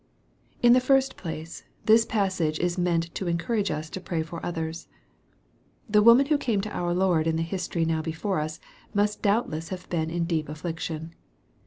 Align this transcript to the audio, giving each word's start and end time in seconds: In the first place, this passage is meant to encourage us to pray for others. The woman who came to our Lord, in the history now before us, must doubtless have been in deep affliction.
In 0.63 0.73
the 0.73 0.79
first 0.79 1.15
place, 1.15 1.63
this 1.85 2.07
passage 2.07 2.57
is 2.57 2.75
meant 2.75 3.13
to 3.13 3.27
encourage 3.27 3.69
us 3.69 3.87
to 3.91 4.01
pray 4.01 4.23
for 4.23 4.43
others. 4.43 4.87
The 5.87 6.01
woman 6.01 6.25
who 6.25 6.39
came 6.39 6.59
to 6.61 6.75
our 6.75 6.91
Lord, 6.95 7.27
in 7.27 7.35
the 7.35 7.43
history 7.43 7.85
now 7.85 8.01
before 8.01 8.39
us, 8.39 8.59
must 8.95 9.21
doubtless 9.21 9.69
have 9.69 9.87
been 9.91 10.09
in 10.09 10.25
deep 10.25 10.49
affliction. 10.49 11.13